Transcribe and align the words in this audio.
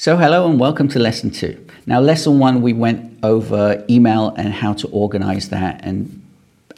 So, 0.00 0.16
hello 0.16 0.48
and 0.48 0.60
welcome 0.60 0.86
to 0.90 1.00
lesson 1.00 1.32
two. 1.32 1.66
Now, 1.84 1.98
lesson 1.98 2.38
one, 2.38 2.62
we 2.62 2.72
went 2.72 3.18
over 3.24 3.84
email 3.90 4.28
and 4.36 4.54
how 4.54 4.74
to 4.74 4.86
organize 4.90 5.48
that, 5.48 5.80
and 5.84 6.24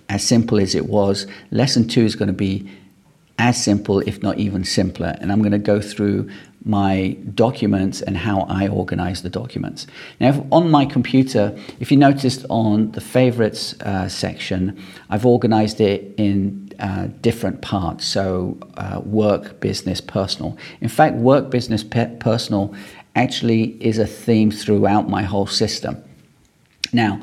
as 0.08 0.26
simple 0.26 0.58
as 0.58 0.74
it 0.74 0.86
was, 0.86 1.26
lesson 1.50 1.86
two 1.86 2.00
is 2.00 2.16
going 2.16 2.28
to 2.28 2.32
be 2.32 2.66
as 3.38 3.62
simple, 3.62 4.00
if 4.00 4.22
not 4.22 4.38
even 4.38 4.64
simpler. 4.64 5.18
And 5.20 5.30
I'm 5.30 5.40
going 5.40 5.52
to 5.52 5.58
go 5.58 5.82
through 5.82 6.30
my 6.64 7.16
documents 7.34 8.02
and 8.02 8.16
how 8.16 8.42
I 8.42 8.68
organize 8.68 9.22
the 9.22 9.30
documents. 9.30 9.86
Now, 10.20 10.46
on 10.52 10.70
my 10.70 10.84
computer, 10.84 11.56
if 11.78 11.90
you 11.90 11.96
noticed 11.96 12.44
on 12.50 12.92
the 12.92 13.00
favorites 13.00 13.74
uh, 13.80 14.08
section, 14.08 14.78
I've 15.08 15.24
organized 15.24 15.80
it 15.80 16.14
in 16.18 16.70
uh, 16.78 17.08
different 17.20 17.62
parts. 17.62 18.04
So, 18.04 18.58
uh, 18.76 19.00
work, 19.04 19.60
business, 19.60 20.00
personal. 20.00 20.56
In 20.80 20.88
fact, 20.88 21.16
work, 21.16 21.50
business, 21.50 21.82
pe- 21.82 22.16
personal 22.16 22.74
actually 23.14 23.82
is 23.82 23.98
a 23.98 24.06
theme 24.06 24.50
throughout 24.50 25.08
my 25.08 25.22
whole 25.22 25.46
system. 25.46 26.02
Now, 26.92 27.20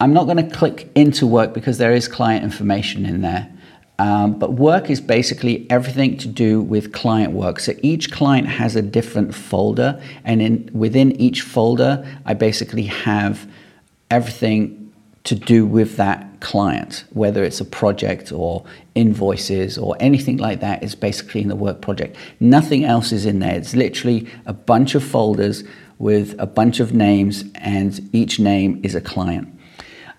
I'm 0.00 0.12
not 0.12 0.24
going 0.24 0.36
to 0.36 0.56
click 0.56 0.90
into 0.94 1.26
work 1.26 1.54
because 1.54 1.78
there 1.78 1.94
is 1.94 2.08
client 2.08 2.44
information 2.44 3.06
in 3.06 3.22
there. 3.22 3.50
Um, 3.98 4.38
but 4.38 4.54
work 4.54 4.90
is 4.90 5.00
basically 5.00 5.70
everything 5.70 6.16
to 6.18 6.28
do 6.28 6.60
with 6.60 6.92
client 6.92 7.32
work. 7.32 7.60
So 7.60 7.74
each 7.82 8.10
client 8.10 8.48
has 8.48 8.74
a 8.74 8.82
different 8.82 9.34
folder, 9.34 10.02
and 10.24 10.42
in 10.42 10.68
within 10.72 11.12
each 11.20 11.42
folder, 11.42 12.04
I 12.26 12.34
basically 12.34 12.84
have 12.84 13.48
everything 14.10 14.92
to 15.24 15.34
do 15.34 15.64
with 15.64 15.96
that 15.96 16.40
client, 16.40 17.04
whether 17.10 17.42
it's 17.42 17.60
a 17.60 17.64
project 17.64 18.30
or 18.30 18.64
invoices 18.94 19.78
or 19.78 19.96
anything 20.00 20.36
like 20.36 20.60
that, 20.60 20.82
is 20.82 20.94
basically 20.94 21.40
in 21.40 21.48
the 21.48 21.56
work 21.56 21.80
project. 21.80 22.16
Nothing 22.40 22.84
else 22.84 23.12
is 23.12 23.24
in 23.24 23.38
there. 23.38 23.54
It's 23.54 23.74
literally 23.74 24.28
a 24.44 24.52
bunch 24.52 24.94
of 24.94 25.02
folders 25.02 25.64
with 25.98 26.34
a 26.38 26.46
bunch 26.46 26.80
of 26.80 26.92
names, 26.92 27.44
and 27.54 28.00
each 28.12 28.38
name 28.40 28.80
is 28.82 28.94
a 28.94 29.00
client. 29.00 29.48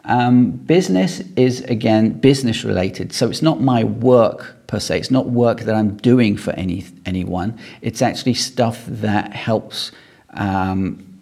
Um, 0.08 0.52
business 0.52 1.22
is 1.36 1.62
again 1.62 2.20
business 2.20 2.64
related, 2.64 3.12
so 3.12 3.30
it's 3.30 3.42
not 3.42 3.62
my 3.62 3.84
work 3.84 4.56
per 4.68 4.80
se. 4.80 5.00
It's 5.00 5.12
not 5.12 5.30
work 5.30 5.62
that 5.62 5.76
I'm 5.76 5.98
doing 5.98 6.38
for 6.38 6.52
any 6.52 6.86
anyone. 7.06 7.58
It's 7.82 8.02
actually 8.02 8.36
stuff 8.36 8.86
that 8.88 9.34
helps. 9.34 9.92
Um, 10.32 11.22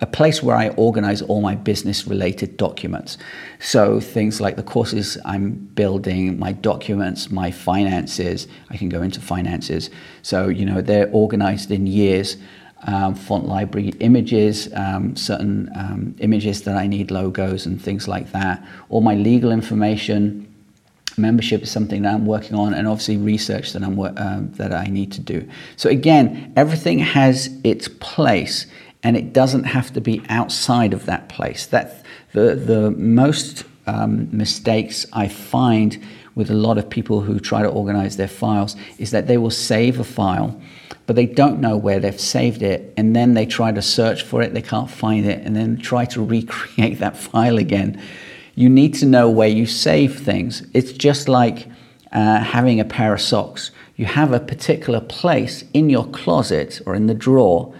a 0.00 0.06
place 0.06 0.42
where 0.42 0.56
I 0.56 0.68
organize 0.70 1.22
all 1.22 1.40
my 1.40 1.54
business 1.54 2.06
related 2.06 2.56
documents. 2.56 3.16
So 3.58 4.00
things 4.00 4.40
like 4.40 4.56
the 4.56 4.62
courses 4.62 5.16
I'm 5.24 5.52
building, 5.52 6.38
my 6.38 6.52
documents, 6.52 7.30
my 7.30 7.50
finances, 7.50 8.46
I 8.70 8.76
can 8.76 8.88
go 8.88 9.02
into 9.02 9.20
finances. 9.20 9.90
So, 10.22 10.48
you 10.48 10.66
know, 10.66 10.80
they're 10.82 11.08
organized 11.12 11.70
in 11.70 11.86
years. 11.86 12.36
Um, 12.86 13.14
font 13.14 13.46
library 13.48 13.94
images, 14.00 14.68
um, 14.74 15.16
certain 15.16 15.70
um, 15.74 16.14
images 16.18 16.62
that 16.64 16.76
I 16.76 16.86
need, 16.86 17.10
logos 17.10 17.64
and 17.64 17.80
things 17.80 18.06
like 18.06 18.32
that. 18.32 18.62
All 18.90 19.00
my 19.00 19.14
legal 19.14 19.50
information, 19.50 20.46
membership 21.16 21.62
is 21.62 21.70
something 21.70 22.02
that 22.02 22.12
I'm 22.12 22.26
working 22.26 22.56
on, 22.56 22.74
and 22.74 22.86
obviously 22.86 23.16
research 23.16 23.72
that 23.72 23.82
I'm 23.82 23.98
um, 23.98 24.52
that 24.56 24.72
I 24.74 24.84
need 24.84 25.12
to 25.12 25.20
do. 25.20 25.48
So 25.76 25.88
again, 25.88 26.52
everything 26.56 26.98
has 26.98 27.48
its 27.64 27.88
place 27.88 28.66
and 29.04 29.16
it 29.16 29.32
doesn't 29.32 29.64
have 29.64 29.92
to 29.92 30.00
be 30.00 30.22
outside 30.28 30.92
of 30.94 31.06
that 31.06 31.28
place. 31.28 31.66
That 31.66 32.02
the 32.32 32.56
the 32.56 32.90
most 32.90 33.64
um, 33.86 34.28
mistakes 34.36 35.06
I 35.12 35.28
find 35.28 36.02
with 36.34 36.50
a 36.50 36.54
lot 36.54 36.78
of 36.78 36.90
people 36.90 37.20
who 37.20 37.38
try 37.38 37.62
to 37.62 37.68
organize 37.68 38.16
their 38.16 38.28
files 38.28 38.76
is 38.98 39.10
that 39.12 39.26
they 39.26 39.38
will 39.38 39.50
save 39.50 40.00
a 40.00 40.04
file, 40.04 40.60
but 41.06 41.16
they 41.16 41.26
don't 41.26 41.60
know 41.60 41.76
where 41.76 42.00
they've 42.00 42.20
saved 42.20 42.62
it, 42.62 42.92
and 42.96 43.14
then 43.14 43.34
they 43.34 43.46
try 43.46 43.70
to 43.70 43.82
search 43.82 44.22
for 44.22 44.42
it, 44.42 44.54
they 44.54 44.62
can't 44.62 44.90
find 44.90 45.26
it, 45.26 45.44
and 45.46 45.54
then 45.54 45.76
try 45.76 46.04
to 46.04 46.24
recreate 46.36 46.98
that 46.98 47.16
file 47.16 47.58
again. 47.58 48.00
You 48.54 48.68
need 48.68 48.94
to 48.94 49.06
know 49.06 49.30
where 49.30 49.48
you 49.48 49.66
save 49.66 50.20
things. 50.20 50.66
It's 50.72 50.92
just 50.92 51.28
like 51.28 51.68
uh, 52.12 52.40
having 52.40 52.80
a 52.80 52.84
pair 52.84 53.12
of 53.12 53.20
socks. 53.20 53.70
You 53.96 54.06
have 54.06 54.32
a 54.32 54.40
particular 54.40 55.00
place 55.00 55.64
in 55.72 55.90
your 55.90 56.06
closet 56.06 56.80
or 56.86 56.94
in 56.94 57.06
the 57.06 57.14
drawer 57.14 57.74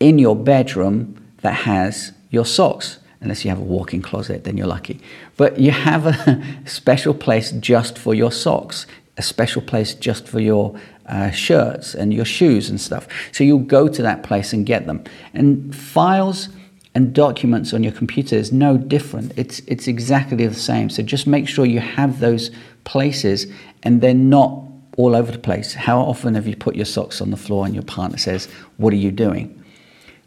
in 0.00 0.18
your 0.18 0.34
bedroom 0.34 1.16
that 1.42 1.52
has 1.52 2.12
your 2.30 2.46
socks. 2.46 2.98
Unless 3.20 3.44
you 3.44 3.50
have 3.50 3.58
a 3.58 3.64
walk-in 3.64 4.00
closet, 4.00 4.44
then 4.44 4.56
you're 4.56 4.66
lucky. 4.66 5.00
But 5.36 5.58
you 5.58 5.72
have 5.72 6.06
a 6.06 6.42
special 6.64 7.12
place 7.12 7.52
just 7.52 7.98
for 7.98 8.14
your 8.14 8.32
socks, 8.32 8.86
a 9.18 9.22
special 9.22 9.60
place 9.60 9.92
just 9.92 10.26
for 10.26 10.40
your 10.40 10.78
uh, 11.06 11.30
shirts 11.30 11.94
and 11.94 12.14
your 12.14 12.24
shoes 12.24 12.70
and 12.70 12.80
stuff. 12.80 13.06
So 13.32 13.44
you'll 13.44 13.58
go 13.58 13.88
to 13.88 14.02
that 14.02 14.22
place 14.22 14.52
and 14.52 14.64
get 14.64 14.86
them. 14.86 15.04
And 15.34 15.74
files 15.76 16.48
and 16.94 17.12
documents 17.12 17.74
on 17.74 17.82
your 17.82 17.92
computer 17.92 18.36
is 18.36 18.52
no 18.52 18.76
different. 18.78 19.32
It's 19.36 19.60
it's 19.66 19.86
exactly 19.86 20.46
the 20.46 20.54
same. 20.54 20.88
So 20.88 21.02
just 21.02 21.26
make 21.26 21.48
sure 21.48 21.66
you 21.66 21.80
have 21.80 22.20
those 22.20 22.50
places 22.84 23.46
and 23.82 24.00
they're 24.00 24.14
not 24.14 24.64
all 24.96 25.14
over 25.14 25.30
the 25.30 25.38
place. 25.38 25.74
How 25.74 26.00
often 26.00 26.34
have 26.34 26.46
you 26.46 26.56
put 26.56 26.74
your 26.74 26.84
socks 26.84 27.20
on 27.20 27.30
the 27.30 27.36
floor 27.36 27.64
and 27.66 27.74
your 27.74 27.84
partner 27.84 28.18
says, 28.18 28.48
"What 28.76 28.92
are 28.92 28.96
you 28.96 29.10
doing?" 29.10 29.59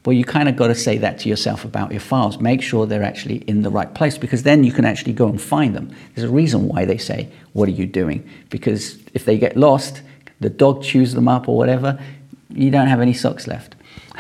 Well, 0.06 0.14
you 0.14 0.26
kind 0.26 0.50
of 0.50 0.58
got 0.58 0.68
to 0.68 0.76
say 0.76 0.98
that 0.98 1.20
to 1.20 1.30
yourself 1.30 1.64
about 1.64 1.92
your 1.92 2.02
files. 2.02 2.40
Make 2.40 2.62
sure 2.62 2.86
they're 2.86 3.04
actually 3.04 3.38
in 3.38 3.62
the 3.62 3.70
right 3.70 3.94
place 3.94 4.18
because 4.18 4.44
then 4.44 4.66
you 4.66 4.74
can 4.74 4.84
actually 4.84 5.14
go 5.14 5.28
and 5.28 5.42
find 5.42 5.74
them. 5.76 5.96
There's 6.14 6.30
a 6.30 6.34
reason 6.34 6.68
why 6.68 6.84
they 6.84 6.98
say, 6.98 7.30
What 7.54 7.70
are 7.70 7.72
you 7.72 7.86
doing? 7.86 8.28
Because 8.50 8.98
if 9.14 9.24
they 9.24 9.38
get 9.38 9.56
lost, 9.56 10.02
the 10.42 10.50
dog 10.50 10.84
chews 10.84 11.14
them 11.14 11.30
up 11.30 11.48
or 11.48 11.56
whatever, 11.56 12.00
you 12.50 12.70
don't 12.70 12.88
have 12.88 13.00
any 13.00 13.14
socks 13.14 13.48
left. 13.48 13.76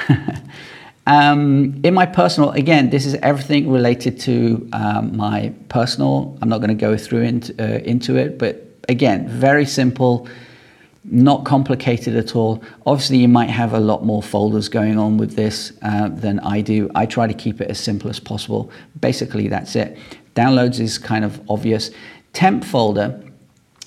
um, 1.07 1.81
in 1.83 1.93
my 1.93 2.05
personal, 2.05 2.51
again, 2.51 2.89
this 2.89 3.05
is 3.05 3.15
everything 3.15 3.69
related 3.69 4.21
to 4.21 4.69
um, 4.71 5.17
my 5.17 5.53
personal. 5.67 6.37
I'm 6.41 6.47
not 6.47 6.59
going 6.59 6.69
to 6.69 6.75
go 6.75 6.95
through 6.95 7.23
into, 7.23 7.61
uh, 7.61 7.79
into 7.79 8.15
it, 8.15 8.39
but 8.39 8.65
again, 8.87 9.27
very 9.27 9.65
simple 9.65 10.29
not 11.13 11.45
complicated 11.45 12.15
at 12.15 12.35
all. 12.35 12.63
Obviously, 12.87 13.17
you 13.17 13.27
might 13.27 13.49
have 13.49 13.73
a 13.73 13.79
lot 13.79 14.03
more 14.03 14.23
folders 14.23 14.67
going 14.67 14.97
on 14.97 15.17
with 15.17 15.35
this 15.35 15.71
uh, 15.83 16.09
than 16.09 16.39
I 16.39 16.61
do. 16.61 16.89
I 16.95 17.05
try 17.05 17.27
to 17.27 17.33
keep 17.35 17.61
it 17.61 17.69
as 17.69 17.79
simple 17.79 18.09
as 18.09 18.19
possible. 18.19 18.71
Basically, 18.99 19.47
that's 19.47 19.75
it. 19.75 19.95
Downloads 20.35 20.79
is 20.79 20.97
kind 20.97 21.23
of 21.23 21.39
obvious. 21.47 21.91
Temp 22.33 22.63
folder. 22.63 23.21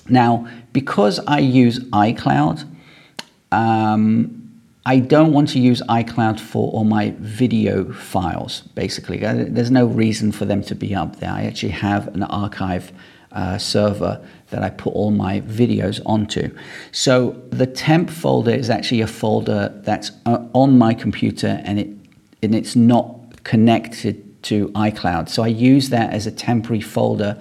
Now, 0.07 0.47
because 0.71 1.19
I 1.27 1.39
use 1.39 1.79
iCloud, 1.79 2.65
um, 3.51 4.33
I 4.85 4.99
don't 4.99 5.33
want 5.33 5.49
to 5.49 5.59
use 5.59 5.81
iCloud 5.89 6.39
for 6.39 6.71
all 6.71 6.85
my 6.85 7.13
video 7.19 7.91
files, 7.91 8.61
basically. 8.73 9.25
Uh, 9.25 9.43
there's 9.49 9.69
no 9.69 9.85
reason 9.85 10.31
for 10.31 10.45
them 10.45 10.61
to 10.63 10.75
be 10.75 10.95
up 10.95 11.17
there. 11.17 11.31
I 11.31 11.43
actually 11.43 11.73
have 11.73 12.07
an 12.15 12.23
archive 12.23 12.93
uh, 13.31 13.57
server 13.57 14.25
that 14.49 14.63
I 14.63 14.69
put 14.69 14.93
all 14.93 15.11
my 15.11 15.41
videos 15.41 16.01
onto. 16.05 16.55
So 16.91 17.41
the 17.49 17.67
temp 17.67 18.09
folder 18.09 18.51
is 18.51 18.69
actually 18.69 19.01
a 19.01 19.07
folder 19.07 19.79
that's 19.83 20.11
uh, 20.25 20.45
on 20.53 20.77
my 20.77 20.93
computer 20.93 21.61
and 21.63 21.79
it 21.79 21.89
and 22.43 22.53
it's 22.53 22.75
not 22.75 23.43
connected 23.43 24.43
to 24.43 24.69
iCloud. 24.69 25.27
So 25.29 25.43
I 25.43 25.47
use 25.47 25.89
that 25.89 26.13
as 26.13 26.27
a 26.27 26.31
temporary 26.31 26.81
folder 26.81 27.37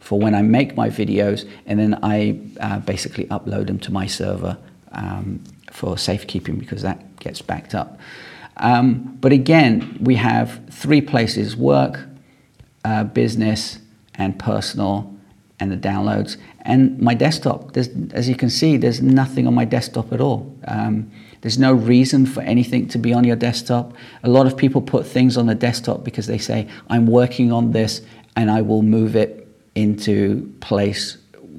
for 0.00 0.18
when 0.18 0.34
I 0.34 0.42
make 0.42 0.76
my 0.76 0.90
videos 0.90 1.48
and 1.66 1.78
then 1.78 1.98
I 2.02 2.40
uh, 2.60 2.80
basically 2.80 3.26
upload 3.26 3.68
them 3.68 3.78
to 3.80 3.92
my 3.92 4.06
server 4.06 4.58
um, 4.92 5.42
for 5.70 5.96
safekeeping 5.96 6.58
because 6.58 6.82
that 6.82 7.18
gets 7.20 7.40
backed 7.40 7.74
up. 7.74 7.98
Um, 8.56 9.16
but 9.20 9.32
again, 9.32 9.98
we 10.00 10.16
have 10.16 10.60
three 10.70 11.00
places 11.00 11.56
work, 11.56 12.00
uh, 12.84 13.04
business, 13.04 13.78
and 14.14 14.38
personal 14.38 15.16
and 15.60 15.70
the 15.70 15.76
downloads. 15.76 16.36
And 16.62 16.98
my 16.98 17.14
desktop, 17.14 17.72
There's, 17.72 17.88
as 18.12 18.28
you 18.28 18.34
can 18.34 18.50
see, 18.50 18.76
there's 18.76 19.00
nothing 19.02 19.46
on 19.46 19.54
my 19.54 19.64
desktop 19.64 20.12
at 20.12 20.20
all. 20.20 20.58
Um, 20.66 21.10
there's 21.42 21.58
no 21.58 21.72
reason 21.72 22.26
for 22.26 22.42
anything 22.42 22.88
to 22.88 22.98
be 22.98 23.12
on 23.12 23.24
your 23.24 23.36
desktop. 23.36 23.94
A 24.22 24.28
lot 24.28 24.46
of 24.46 24.56
people 24.56 24.82
put 24.82 25.06
things 25.06 25.36
on 25.36 25.46
the 25.46 25.54
desktop 25.54 26.04
because 26.04 26.26
they 26.26 26.38
say, 26.38 26.68
I'm 26.88 27.06
working 27.06 27.52
on 27.52 27.72
this 27.72 28.02
and 28.36 28.50
I 28.50 28.62
will 28.62 28.82
move 28.82 29.16
it 29.16 29.46
into 29.74 30.52
place 30.60 31.18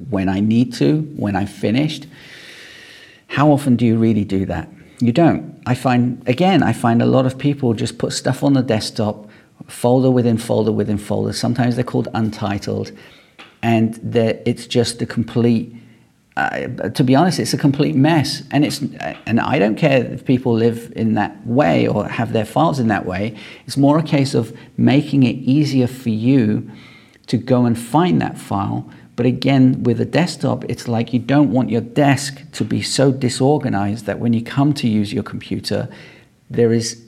when 0.09 0.29
I 0.29 0.39
need 0.39 0.73
to, 0.73 1.01
when 1.15 1.35
I'm 1.35 1.47
finished. 1.47 2.07
How 3.27 3.51
often 3.51 3.75
do 3.75 3.85
you 3.85 3.97
really 3.97 4.25
do 4.25 4.45
that? 4.47 4.69
You 4.99 5.11
don't. 5.11 5.61
I 5.65 5.73
find, 5.73 6.21
again, 6.27 6.61
I 6.61 6.73
find 6.73 7.01
a 7.01 7.05
lot 7.05 7.25
of 7.25 7.37
people 7.37 7.73
just 7.73 7.97
put 7.97 8.13
stuff 8.13 8.43
on 8.43 8.53
the 8.53 8.61
desktop, 8.61 9.29
folder 9.67 10.11
within 10.11 10.37
folder 10.37 10.71
within 10.71 10.97
folder. 10.97 11.33
Sometimes 11.33 11.75
they're 11.75 11.83
called 11.83 12.07
untitled 12.13 12.91
and 13.61 13.95
that 13.95 14.41
it's 14.45 14.67
just 14.67 15.01
a 15.01 15.05
complete 15.05 15.75
uh, 16.37 16.89
to 16.89 17.03
be 17.03 17.13
honest, 17.13 17.39
it's 17.39 17.53
a 17.53 17.57
complete 17.57 17.93
mess, 17.93 18.41
and 18.51 18.63
it's 18.63 18.81
and 19.25 19.39
I 19.39 19.59
don't 19.59 19.75
care 19.75 20.05
if 20.05 20.23
people 20.23 20.53
live 20.53 20.91
in 20.95 21.15
that 21.15 21.45
way 21.45 21.87
or 21.87 22.07
have 22.07 22.31
their 22.31 22.45
files 22.45 22.79
in 22.79 22.87
that 22.87 23.05
way. 23.05 23.35
It's 23.67 23.75
more 23.75 23.99
a 23.99 24.03
case 24.03 24.33
of 24.33 24.57
making 24.77 25.23
it 25.23 25.35
easier 25.35 25.87
for 25.87 26.09
you 26.09 26.71
to 27.27 27.37
go 27.37 27.65
and 27.65 27.77
find 27.77 28.21
that 28.21 28.37
file. 28.37 28.89
But 29.17 29.25
again, 29.25 29.83
with 29.83 29.99
a 29.99 30.05
desktop, 30.05 30.63
it's 30.65 30.87
like 30.87 31.11
you 31.11 31.19
don't 31.19 31.51
want 31.51 31.69
your 31.69 31.81
desk 31.81 32.41
to 32.53 32.63
be 32.63 32.81
so 32.81 33.11
disorganized 33.11 34.05
that 34.05 34.19
when 34.19 34.31
you 34.31 34.41
come 34.41 34.73
to 34.75 34.87
use 34.87 35.11
your 35.11 35.23
computer, 35.23 35.89
there 36.49 36.71
is 36.71 37.03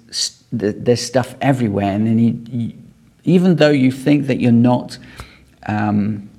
there's 0.51 1.01
stuff 1.01 1.35
everywhere, 1.41 1.91
and 1.91 2.05
then 2.05 2.19
you, 2.19 2.39
you, 2.51 2.73
even 3.23 3.55
though 3.55 3.71
you 3.71 3.89
think 3.89 4.27
that 4.27 4.41
you're 4.41 4.51
not, 4.51 4.99
um, 5.65 6.29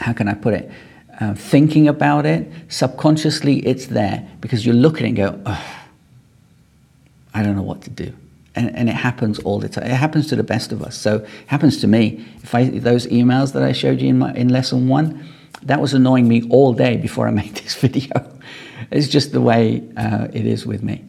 how 0.00 0.12
can 0.12 0.28
I 0.28 0.34
put 0.34 0.54
it, 0.54 0.70
uh, 1.20 1.34
thinking 1.34 1.88
about 1.88 2.26
it, 2.26 2.50
subconsciously 2.68 3.58
it's 3.66 3.86
there 3.86 4.28
because 4.40 4.66
you 4.66 4.72
look 4.72 4.96
at 4.96 5.02
it 5.02 5.08
and 5.08 5.16
go, 5.16 5.40
oh, 5.46 5.84
I 7.32 7.42
don't 7.42 7.56
know 7.56 7.62
what 7.62 7.82
to 7.82 7.90
do. 7.90 8.12
And, 8.56 8.74
and, 8.76 8.88
it 8.88 8.94
happens 8.94 9.40
all 9.40 9.58
the 9.58 9.68
time. 9.68 9.84
It 9.84 9.90
happens 9.90 10.28
to 10.28 10.36
the 10.36 10.44
best 10.44 10.70
of 10.70 10.80
us. 10.80 10.96
So 10.96 11.16
it 11.16 11.28
happens 11.48 11.80
to 11.80 11.88
me. 11.88 12.24
If 12.44 12.54
I 12.54 12.66
those 12.66 13.08
emails 13.08 13.52
that 13.52 13.64
I 13.64 13.72
showed 13.72 14.00
you 14.00 14.10
in 14.10 14.20
my 14.20 14.32
in 14.34 14.48
lesson 14.48 14.86
one, 14.86 15.26
that 15.62 15.80
was 15.80 15.92
annoying 15.92 16.28
me 16.28 16.48
all 16.50 16.72
day 16.72 16.96
before 16.96 17.26
I 17.26 17.30
made 17.42 17.56
this 17.56 17.74
video. 17.74 18.12
it's 18.92 19.08
just 19.08 19.32
the 19.32 19.40
way 19.40 19.82
uh, 19.96 20.28
it 20.32 20.46
is 20.46 20.64
with 20.64 20.84
me. 20.84 21.04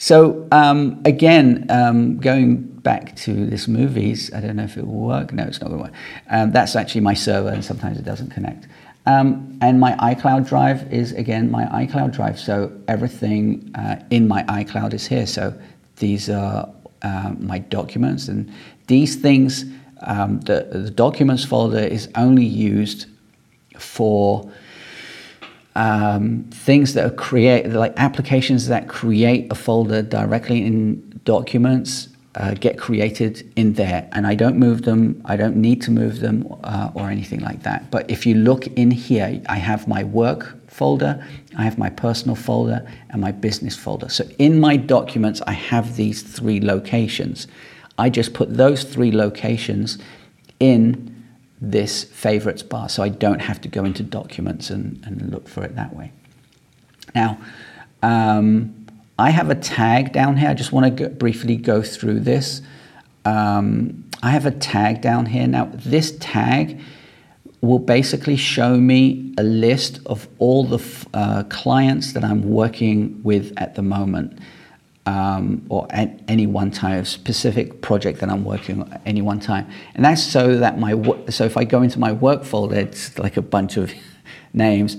So 0.00 0.48
um, 0.50 1.02
again, 1.04 1.66
um, 1.68 2.16
going 2.16 2.62
back 2.62 3.14
to 3.16 3.44
this 3.44 3.68
movies, 3.68 4.32
I 4.32 4.40
don't 4.40 4.56
know 4.56 4.64
if 4.64 4.78
it 4.78 4.86
will 4.86 4.94
work. 4.94 5.30
No, 5.30 5.42
it's 5.42 5.60
not 5.60 5.68
going 5.68 5.78
to 5.78 5.84
work. 5.84 5.94
Um, 6.30 6.52
that's 6.52 6.74
actually 6.74 7.02
my 7.02 7.12
server, 7.12 7.50
and 7.50 7.62
sometimes 7.62 7.98
it 7.98 8.04
doesn't 8.06 8.30
connect. 8.30 8.66
Um, 9.04 9.58
and 9.60 9.78
my 9.78 9.92
iCloud 9.96 10.48
drive 10.48 10.90
is 10.90 11.12
again 11.12 11.50
my 11.50 11.66
iCloud 11.84 12.14
drive. 12.14 12.40
So 12.40 12.72
everything 12.88 13.70
uh, 13.74 14.02
in 14.08 14.26
my 14.26 14.42
iCloud 14.44 14.94
is 14.94 15.06
here. 15.06 15.26
So 15.26 15.52
these 15.96 16.30
are 16.30 16.72
uh, 17.02 17.34
my 17.38 17.58
documents, 17.58 18.28
and 18.28 18.50
these 18.86 19.16
things, 19.16 19.66
um, 20.00 20.40
the, 20.40 20.66
the 20.72 20.90
documents 20.90 21.44
folder 21.44 21.78
is 21.78 22.08
only 22.14 22.46
used 22.46 23.04
for 23.78 24.50
um, 25.76 26.44
things 26.50 26.94
that 26.94 27.04
are 27.04 27.14
create 27.14 27.68
like 27.68 27.94
applications 27.96 28.68
that 28.68 28.88
create 28.88 29.50
a 29.50 29.54
folder 29.54 30.02
directly 30.02 30.64
in 30.64 31.20
documents 31.24 32.08
uh, 32.36 32.54
get 32.54 32.78
created 32.78 33.50
in 33.56 33.74
there. 33.74 34.08
And 34.12 34.26
I 34.26 34.34
don't 34.34 34.56
move 34.56 34.82
them. 34.82 35.20
I 35.24 35.36
don't 35.36 35.56
need 35.56 35.82
to 35.82 35.90
move 35.90 36.20
them 36.20 36.46
uh, 36.62 36.90
or 36.94 37.10
anything 37.10 37.40
like 37.40 37.64
that. 37.64 37.90
But 37.90 38.08
if 38.10 38.24
you 38.24 38.34
look 38.34 38.66
in 38.68 38.90
here 38.90 39.40
I 39.48 39.56
have 39.56 39.88
my 39.88 40.04
work 40.04 40.56
folder 40.68 41.24
I 41.56 41.64
have 41.64 41.78
my 41.78 41.90
personal 41.90 42.36
folder 42.36 42.86
and 43.10 43.20
my 43.20 43.32
business 43.32 43.76
folder. 43.76 44.08
So 44.08 44.24
in 44.38 44.60
my 44.60 44.76
documents 44.76 45.40
I 45.46 45.52
have 45.52 45.96
these 45.96 46.22
three 46.22 46.60
locations. 46.60 47.46
I 47.98 48.08
just 48.08 48.32
put 48.32 48.56
those 48.56 48.84
three 48.84 49.12
locations 49.12 49.98
in 50.58 51.09
this 51.60 52.04
favorites 52.04 52.62
bar 52.62 52.88
so 52.88 53.02
I 53.02 53.10
don't 53.10 53.40
have 53.40 53.60
to 53.62 53.68
go 53.68 53.84
into 53.84 54.02
documents 54.02 54.70
and, 54.70 55.02
and 55.04 55.30
look 55.30 55.48
for 55.48 55.62
it 55.62 55.76
that 55.76 55.94
way. 55.94 56.12
Now, 57.14 57.38
um, 58.02 58.86
I 59.18 59.30
have 59.30 59.50
a 59.50 59.54
tag 59.54 60.12
down 60.12 60.38
here. 60.38 60.48
I 60.48 60.54
just 60.54 60.72
want 60.72 60.96
to 60.96 61.08
go, 61.08 61.14
briefly 61.14 61.56
go 61.56 61.82
through 61.82 62.20
this. 62.20 62.62
Um, 63.24 64.04
I 64.22 64.30
have 64.30 64.46
a 64.46 64.50
tag 64.50 65.02
down 65.02 65.26
here. 65.26 65.46
Now, 65.46 65.70
this 65.74 66.16
tag 66.20 66.80
will 67.60 67.78
basically 67.78 68.36
show 68.36 68.78
me 68.78 69.34
a 69.36 69.42
list 69.42 70.00
of 70.06 70.26
all 70.38 70.64
the 70.64 71.06
uh, 71.12 71.42
clients 71.44 72.14
that 72.14 72.24
I'm 72.24 72.50
working 72.50 73.22
with 73.22 73.52
at 73.58 73.74
the 73.74 73.82
moment 73.82 74.38
um, 75.06 75.64
or 75.68 75.86
at 75.90 76.20
any 76.28 76.46
one 76.46 76.70
time, 76.70 77.00
a 77.00 77.04
specific 77.04 77.80
project 77.80 78.20
that 78.20 78.28
I'm 78.28 78.44
working 78.44 78.82
on 78.82 78.92
at 78.92 79.02
any 79.06 79.22
one 79.22 79.40
time. 79.40 79.68
And 79.94 80.04
that's 80.04 80.22
so 80.22 80.58
that 80.58 80.78
my, 80.78 80.92
so 81.28 81.44
if 81.44 81.56
I 81.56 81.64
go 81.64 81.82
into 81.82 81.98
my 81.98 82.12
work 82.12 82.44
folder, 82.44 82.76
it's 82.76 83.18
like 83.18 83.36
a 83.36 83.42
bunch 83.42 83.76
of 83.76 83.92
names. 84.52 84.96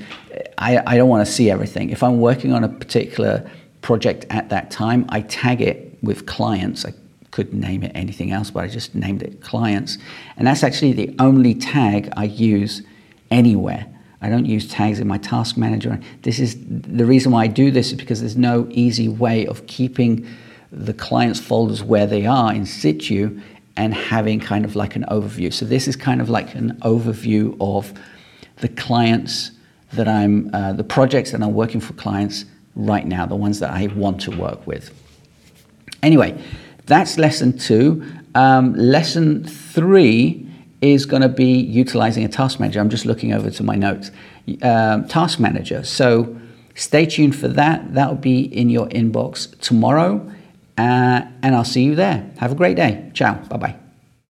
I, 0.58 0.82
I 0.86 0.98
don't 0.98 1.10
want 1.10 1.26
to 1.26 1.32
see 1.32 1.50
everything. 1.50 1.90
If 1.90 2.04
I'm 2.04 2.20
working 2.20 2.54
on 2.54 2.64
a 2.64 2.70
particular 2.70 3.50
project 3.82 4.26
at 4.30 4.50
that 4.50 4.72
time, 4.72 5.06
I 5.10 5.22
tag 5.22 5.62
it 5.62 5.98
with 6.02 6.26
clients. 6.26 6.86
I 6.86 6.94
could 7.32 7.54
name 7.54 7.84
it 7.84 7.92
anything 7.96 8.32
else, 8.32 8.52
but 8.52 8.64
I 8.64 8.68
just 8.68 8.94
named 8.94 9.24
it 9.24 9.42
clients. 9.42 9.98
And 10.36 10.48
that's 10.48 10.64
actually 10.64 10.94
the 10.94 11.16
only 11.20 11.56
tag 11.56 12.12
I 12.18 12.26
use 12.26 12.82
anywhere. 13.30 13.88
I 14.22 14.30
don't 14.30 14.46
use 14.46 14.68
tags 14.68 15.00
in 15.00 15.08
my 15.08 15.18
task 15.18 15.58
manager. 15.58 16.00
This 16.22 16.40
is 16.40 16.56
the 16.70 17.06
reason 17.06 17.32
why 17.32 17.44
I 17.44 17.48
do 17.48 17.72
this 17.72 17.88
is 17.88 17.98
because 17.98 18.20
there's 18.20 18.38
no 18.38 18.68
easy 18.70 19.10
way 19.10 19.48
of 19.48 19.66
keeping 19.66 20.28
the 20.72 20.94
client's 20.94 21.40
folders 21.40 21.84
where 21.84 22.06
they 22.06 22.26
are 22.26 22.54
in 22.54 22.66
situ 22.66 23.42
and 23.76 23.94
having 23.94 24.40
kind 24.40 24.64
of 24.64 24.76
like 24.76 24.96
an 24.96 25.06
overview. 25.10 25.52
So 25.52 25.66
this 25.66 25.88
is 25.88 25.96
kind 25.96 26.22
of 26.22 26.30
like 26.30 26.54
an 26.56 26.78
overview 26.82 27.58
of 27.60 27.94
the 28.58 28.68
clients 28.68 29.52
that 29.94 30.08
I'm, 30.08 30.54
uh, 30.54 30.74
the 30.74 30.84
projects 30.84 31.32
that 31.32 31.42
I'm 31.42 31.54
working 31.54 31.82
for 31.82 31.94
clients 31.94 32.46
right 32.76 33.06
now, 33.06 33.26
the 33.26 33.36
ones 33.36 33.60
that 33.60 33.72
I 33.72 33.88
want 33.88 34.22
to 34.22 34.32
work 34.32 34.66
with. 34.68 34.94
Anyway, 36.04 36.42
that's 36.86 37.18
lesson 37.18 37.58
two. 37.58 38.06
Um, 38.36 38.76
lesson 38.76 39.44
three 39.44 40.51
is 40.82 41.06
going 41.06 41.22
to 41.22 41.30
be 41.30 41.60
utilizing 41.60 42.26
a 42.26 42.28
task 42.28 42.60
manager. 42.60 42.80
I'm 42.80 42.90
just 42.90 43.06
looking 43.06 43.34
over 43.34 43.50
to 43.52 43.64
my 43.64 43.76
notes. 43.76 44.12
Um, 44.62 45.08
task 45.08 45.40
manager. 45.40 45.84
So 45.84 46.36
stay 46.76 47.06
tuned 47.06 47.36
for 47.36 47.48
that. 47.50 47.94
That 47.94 48.10
will 48.10 48.16
be 48.16 48.42
in 48.42 48.70
your 48.70 48.88
inbox 48.90 49.58
tomorrow. 49.60 50.28
Uh, 50.78 51.22
and 51.44 51.56
I'll 51.56 51.64
see 51.64 51.84
you 51.84 51.96
there. 51.96 52.30
Have 52.38 52.52
a 52.52 52.56
great 52.56 52.76
day. 52.76 53.12
Ciao. 53.14 53.36
Bye 53.36 53.58
bye. 53.58 53.91